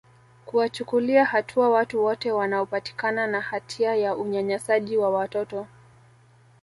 kuwachukulia 0.45 1.25
hatua 1.25 1.69
watu 1.69 2.03
wote 2.03 2.31
wanaopatikana 2.31 3.27
na 3.27 3.41
hatia 3.41 3.95
ya 3.95 4.15
unyanyasaji 4.15 4.97
wa 4.97 5.09
watoto 5.09 5.67